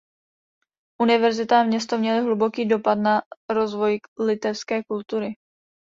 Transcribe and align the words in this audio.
Univerzita 1.01 1.59
a 1.59 1.63
město 1.63 1.97
měly 1.97 2.21
hluboký 2.21 2.65
dopad 2.65 2.95
na 2.95 3.21
rozvoj 3.49 3.99
litevské 4.19 4.83
kultury. 4.83 5.27